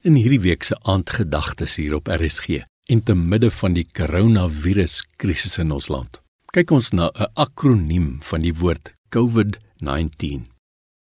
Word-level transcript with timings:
In 0.00 0.14
hierdie 0.16 0.40
week 0.40 0.62
se 0.64 0.78
aandgedagtes 0.88 1.74
hier 1.76 1.92
op 1.98 2.06
RSG 2.08 2.62
en 2.88 3.02
te 3.04 3.12
midde 3.14 3.50
van 3.52 3.74
die 3.76 3.84
koronavirus 3.84 4.94
krisis 5.20 5.58
in 5.60 5.74
ons 5.76 5.90
land. 5.92 6.22
Kyk 6.56 6.72
ons 6.72 6.88
na 6.96 7.10
'n 7.12 7.28
akroniem 7.36 8.06
van 8.22 8.40
die 8.40 8.54
woord 8.54 8.94
COVID-19. 9.12 10.46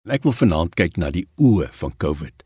Ek 0.08 0.24
wil 0.24 0.32
vanaand 0.32 0.80
kyk 0.80 0.96
na 0.96 1.12
die 1.12 1.28
O 1.36 1.68
van 1.72 1.98
COVID. 1.98 2.46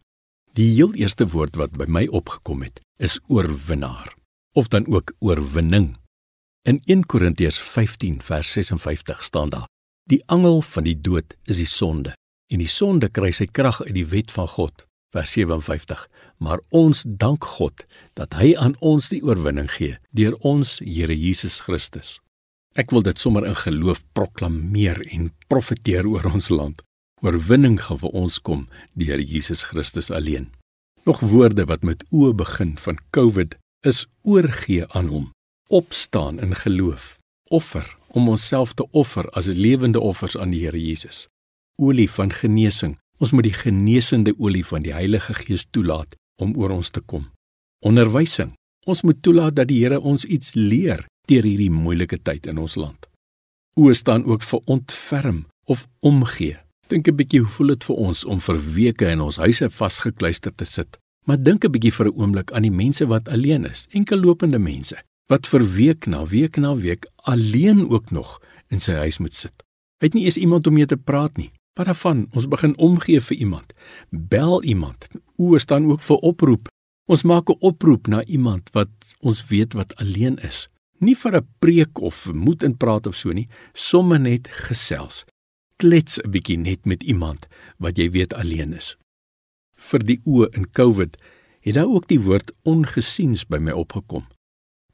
Die 0.57 0.73
heel 0.73 0.93
eerste 0.93 1.27
woord 1.27 1.55
wat 1.55 1.77
by 1.77 1.85
my 1.85 2.07
opgekom 2.07 2.65
het, 2.65 2.81
is 2.97 3.19
oorwinnaar 3.27 4.15
of 4.53 4.67
dan 4.67 4.87
ook 4.87 5.13
oorwinning. 5.19 5.97
In 6.65 6.81
1 6.85 7.05
Korintiërs 7.05 7.59
15 7.59 8.21
vers 8.21 8.51
56 8.51 9.23
staan 9.23 9.49
daar: 9.49 9.69
Die 10.03 10.23
angel 10.25 10.61
van 10.61 10.83
die 10.83 11.01
dood 11.01 11.37
is 11.43 11.57
die 11.57 11.69
sonde 11.69 12.17
en 12.47 12.57
die 12.57 12.67
sonde 12.67 13.09
kry 13.09 13.31
sy 13.31 13.45
krag 13.45 13.81
uit 13.85 13.93
die 13.93 14.07
wet 14.07 14.31
van 14.31 14.47
God. 14.47 14.88
Vers 15.09 15.31
57 15.31 16.07
maar 16.39 16.59
ons 16.69 17.03
dank 17.07 17.43
God 17.43 17.85
dat 18.13 18.35
hy 18.39 18.53
aan 18.55 18.75
ons 18.79 19.09
die 19.11 19.21
oorwinning 19.25 19.67
gee 19.75 19.97
deur 20.15 20.37
ons 20.45 20.77
Here 20.79 21.15
Jesus 21.15 21.59
Christus. 21.65 22.19
Ek 22.79 22.93
wil 22.95 23.03
dit 23.03 23.19
sommer 23.19 23.47
in 23.47 23.57
geloof 23.59 24.05
proklameer 24.15 25.01
en 25.11 25.31
profeteer 25.51 26.07
oor 26.07 26.29
ons 26.29 26.47
land. 26.53 26.83
Oorwinning 27.25 27.79
gaan 27.83 27.99
vir 27.99 28.15
ons 28.15 28.39
kom 28.39 28.67
deur 28.95 29.19
Jesus 29.19 29.65
Christus 29.71 30.11
alleen. 30.11 30.51
Nog 31.03 31.19
woorde 31.19 31.65
wat 31.67 31.83
met 31.83 32.05
o 32.13 32.31
begin 32.33 32.77
van 32.77 33.01
COVID 33.15 33.57
is 33.87 34.05
oorgee 34.23 34.85
aan 34.95 35.09
hom, 35.11 35.27
opstaan 35.67 36.39
in 36.39 36.55
geloof, 36.55 37.17
offer 37.49 37.97
om 38.15 38.29
onsself 38.29 38.73
te 38.73 38.85
offer 38.91 39.27
as 39.35 39.49
lewende 39.51 39.99
offers 39.99 40.37
aan 40.37 40.53
die 40.55 40.63
Here 40.63 40.79
Jesus. 40.79 41.27
Olie 41.79 42.09
van 42.11 42.31
genesing, 42.31 42.97
ons 43.19 43.33
moet 43.35 43.45
die 43.45 43.55
genesende 43.55 44.33
olie 44.39 44.63
van 44.65 44.85
die 44.85 44.93
Heilige 44.95 45.33
Gees 45.33 45.65
toelaat 45.71 46.15
om 46.41 46.55
oor 46.55 46.71
ons 46.75 46.89
te 46.89 47.01
kom. 47.01 47.27
Onderwysing. 47.85 48.53
Ons 48.87 49.03
moet 49.03 49.19
toelaat 49.21 49.55
dat 49.59 49.67
die 49.69 49.81
Here 49.83 49.99
ons 49.99 50.25
iets 50.25 50.55
leer 50.55 51.05
deur 51.27 51.45
hierdie 51.45 51.71
moeilike 51.71 52.17
tyd 52.23 52.47
in 52.47 52.57
ons 52.57 52.75
land. 52.79 53.09
O 53.75 53.91
staan 53.93 54.25
ook 54.25 54.43
vir 54.43 54.63
ontferm 54.65 55.43
of 55.67 55.85
omgee. 55.99 56.57
Dink 56.87 57.07
'n 57.07 57.15
bietjie 57.15 57.39
hoe 57.39 57.49
voel 57.49 57.67
dit 57.67 57.83
vir 57.83 57.95
ons 57.95 58.25
om 58.25 58.39
vir 58.39 58.57
weke 58.73 59.05
in 59.11 59.21
ons 59.21 59.37
huise 59.37 59.69
vasgekluister 59.69 60.55
te 60.55 60.65
sit. 60.65 60.97
Maar 61.27 61.43
dink 61.43 61.65
'n 61.65 61.71
bietjie 61.71 61.93
vir 61.93 62.07
'n 62.07 62.17
oomblik 62.17 62.51
aan 62.51 62.63
die 62.63 62.71
mense 62.83 63.05
wat 63.05 63.29
alleen 63.29 63.65
is, 63.65 63.85
enkellopende 63.91 64.59
mense 64.59 64.97
wat 65.29 65.45
vir 65.47 65.63
week 65.75 66.07
na 66.09 66.25
week 66.25 66.57
na 66.57 66.73
week 66.75 67.05
alleen 67.29 67.85
ook 67.89 68.11
nog 68.11 68.39
in 68.73 68.81
sy 68.81 68.97
huis 68.97 69.19
moet 69.21 69.33
sit. 69.33 69.53
Hy 70.01 70.09
het 70.09 70.13
nie 70.17 70.25
eens 70.25 70.37
iemand 70.37 70.67
om 70.67 70.73
mee 70.73 70.85
te 70.89 70.97
praat 70.97 71.37
nie. 71.37 71.51
Wat 71.73 71.85
daarvan? 71.85 72.27
Ons 72.31 72.47
begin 72.47 72.77
omgee 72.77 73.21
vir 73.21 73.37
iemand. 73.37 73.73
Bel 74.09 74.63
iemand. 74.63 75.07
O, 75.35 75.57
staan 75.57 75.91
ook 75.91 76.01
vir 76.01 76.17
oproep. 76.17 76.67
Ons 77.09 77.23
maak 77.23 77.49
'n 77.49 77.57
oproep 77.59 78.07
na 78.07 78.23
iemand 78.25 78.69
wat 78.71 78.89
ons 79.19 79.47
weet 79.47 79.73
wat 79.73 79.95
alleen 79.95 80.37
is. 80.37 80.69
Nie 80.99 81.15
vir 81.15 81.35
'n 81.35 81.47
preek 81.59 81.99
of 81.99 82.33
moed 82.33 82.63
in 82.63 82.77
praat 82.77 83.07
of 83.07 83.15
so 83.15 83.31
nie, 83.31 83.47
sommer 83.73 84.19
net 84.19 84.47
gesels. 84.47 85.25
Klets 85.75 86.19
'n 86.19 86.31
bietjie 86.31 86.57
net 86.57 86.85
met 86.85 87.03
iemand 87.03 87.47
wat 87.77 87.97
jy 87.97 88.11
weet 88.11 88.33
alleen 88.33 88.73
is. 88.73 88.97
Vir 89.75 89.99
die 89.99 90.21
oë 90.25 90.47
in 90.51 90.71
COVID 90.71 91.17
het 91.59 91.73
daar 91.73 91.87
ook 91.87 92.07
die 92.07 92.19
woord 92.19 92.51
ongesiens 92.63 93.45
by 93.47 93.57
my 93.57 93.71
opgekom. 93.71 94.25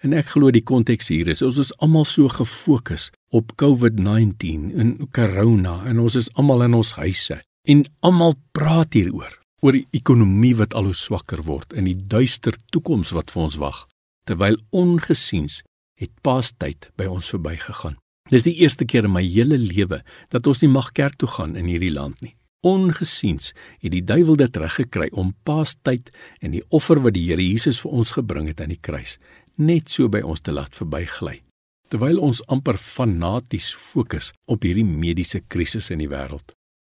En 0.03 0.13
ek 0.13 0.33
glo 0.33 0.51
die 0.51 0.63
konteks 0.65 1.07
hier 1.13 1.29
is 1.31 1.41
ons 1.45 1.59
is 1.61 1.71
almal 1.83 2.05
so 2.09 2.27
gefokus 2.31 3.09
op 3.35 3.55
COVID-19 3.61 4.73
en 4.75 4.95
corona 5.15 5.79
en 5.87 6.01
ons 6.03 6.17
is 6.19 6.29
almal 6.35 6.65
in 6.67 6.75
ons 6.75 6.95
huise 6.99 7.39
en 7.71 7.83
almal 8.05 8.35
praat 8.57 8.97
hieroor 8.97 9.31
oor 9.65 9.77
die 9.77 9.87
ekonomie 9.97 10.53
wat 10.59 10.75
al 10.75 10.91
hoe 10.91 10.97
swakker 10.97 11.45
word 11.47 11.73
en 11.73 11.87
die 11.87 11.97
duister 11.97 12.57
toekoms 12.75 13.13
wat 13.15 13.31
vir 13.33 13.47
ons 13.47 13.59
wag 13.61 13.85
terwyl 14.27 14.57
ongesiens 14.75 15.61
het 16.01 16.11
paastyd 16.25 16.89
by 16.99 17.07
ons 17.07 17.29
verbygegaan. 17.31 17.95
Dis 18.29 18.43
die 18.47 18.57
eerste 18.65 18.87
keer 18.89 19.05
in 19.07 19.13
my 19.13 19.23
hele 19.23 19.57
lewe 19.61 20.01
dat 20.33 20.47
ons 20.49 20.63
nie 20.63 20.71
mag 20.73 20.91
kerk 20.97 21.15
toe 21.21 21.29
gaan 21.29 21.55
in 21.55 21.69
hierdie 21.69 21.93
land 21.93 22.19
nie. 22.25 22.33
Ongesiens 22.65 23.53
het 23.83 23.93
die 23.93 24.01
duiwel 24.01 24.39
dit 24.41 24.57
reggekry 24.57 25.11
om 25.13 25.35
paastyd 25.45 26.09
en 26.41 26.55
die 26.57 26.63
offer 26.73 26.99
wat 27.05 27.13
die 27.13 27.27
Here 27.29 27.45
Jesus 27.45 27.79
vir 27.83 27.93
ons 28.01 28.15
gebring 28.17 28.49
het 28.49 28.63
aan 28.65 28.73
die 28.73 28.81
kruis 28.81 29.19
net 29.57 29.89
so 29.89 30.09
by 30.09 30.21
ons 30.21 30.41
te 30.41 30.51
laat 30.51 30.75
verbygly. 30.75 31.41
Terwyl 31.89 32.19
ons 32.19 32.41
amper 32.51 32.77
fanaties 32.81 33.73
fokus 33.77 34.31
op 34.49 34.65
hierdie 34.65 34.85
mediese 34.85 35.41
krisis 35.47 35.91
in 35.93 36.01
die 36.01 36.09
wêreld. 36.09 36.55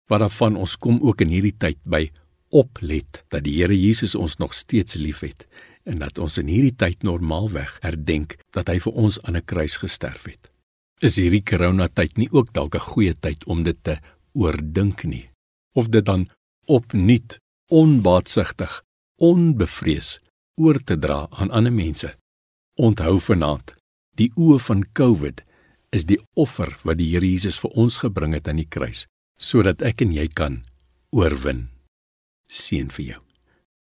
Wat 0.07 0.23
daarvan 0.23 0.55
ons 0.55 0.77
kom 0.79 1.01
ook 1.03 1.21
in 1.25 1.33
hierdie 1.33 1.55
tyd 1.59 1.79
by 1.83 2.07
oplet 2.55 3.23
dat 3.27 3.43
die 3.43 3.57
Here 3.59 3.75
Jesus 3.75 4.15
ons 4.15 4.37
nog 4.39 4.55
steeds 4.55 4.95
liefhet 4.95 5.45
en 5.87 5.99
dat 5.99 6.19
ons 6.19 6.37
in 6.39 6.47
hierdie 6.51 6.75
tyd 6.75 7.03
normaalweg 7.03 7.77
herdenk 7.83 8.37
dat 8.55 8.71
hy 8.71 8.79
vir 8.83 8.93
ons 8.95 9.19
aan 9.23 9.35
'n 9.35 9.45
kruis 9.45 9.77
gesterf 9.83 10.25
het. 10.31 10.51
Is 11.01 11.15
hierdie 11.15 11.43
coronatyd 11.43 12.17
nie 12.17 12.29
ook 12.31 12.53
dalk 12.53 12.75
'n 12.75 12.89
goeie 12.91 13.13
tyd 13.13 13.45
om 13.45 13.63
dit 13.63 13.77
te 13.83 13.99
oordink 14.33 15.03
nie 15.03 15.29
of 15.73 15.89
dit 15.89 16.05
dan 16.05 16.29
opnuut 16.65 17.39
onbaatsigtig 17.69 18.83
onbevrees 19.17 20.19
oor 20.55 20.79
te 20.83 20.97
dra 20.99 21.27
aan 21.29 21.51
ander 21.51 21.73
mense 21.73 22.15
Onthou 22.77 23.17
vanaand, 23.17 23.73
die 24.21 24.29
oë 24.37 24.59
van 24.61 24.83
COVID 24.93 25.41
is 25.97 26.05
die 26.05 26.19
offer 26.37 26.75
wat 26.85 26.99
die 27.01 27.09
Here 27.09 27.25
Jesus 27.25 27.57
vir 27.57 27.73
ons 27.73 27.97
gebring 28.03 28.37
het 28.37 28.49
aan 28.51 28.61
die 28.61 28.69
kruis, 28.69 29.07
sodat 29.33 29.81
ek 29.81 30.05
en 30.05 30.13
jy 30.13 30.27
kan 30.29 30.61
oorwin. 31.09 31.71
Seën 32.45 32.93
vir 32.93 33.05
jou. 33.11 33.26